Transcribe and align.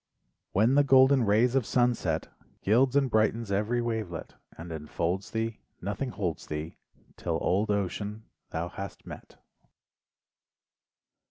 When 0.51 0.73
the 0.73 0.83
golden 0.83 1.25
rays 1.25 1.53
of 1.53 1.63
sunset 1.63 2.27
Gilds 2.63 2.95
and 2.95 3.07
brightens 3.07 3.51
every 3.51 3.83
wavelet, 3.83 4.33
And 4.57 4.71
enfolds 4.71 5.29
thee, 5.29 5.59
Nothing 5.79 6.09
holds 6.09 6.47
thee 6.47 6.77
'Till 7.17 7.37
old 7.39 7.69
ocean 7.69 8.23
thou 8.49 8.67
hast 8.69 9.05
met. 9.05 9.37